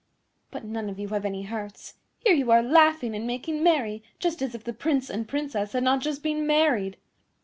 [0.49, 1.93] But none of you have any hearts.
[2.25, 5.83] Here you are laughing and making merry just as if the Prince and Princess had
[5.83, 6.97] not just been married."